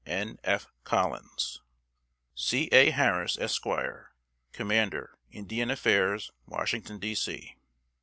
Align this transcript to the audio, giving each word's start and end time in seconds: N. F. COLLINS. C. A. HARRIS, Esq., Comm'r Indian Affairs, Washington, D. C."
N. 0.03 0.39
F. 0.43 0.65
COLLINS. 0.83 1.61
C. 2.33 2.69
A. 2.71 2.89
HARRIS, 2.89 3.37
Esq., 3.37 3.61
Comm'r 3.63 5.09
Indian 5.29 5.69
Affairs, 5.69 6.31
Washington, 6.47 6.97
D. 6.97 7.13
C." 7.13 7.55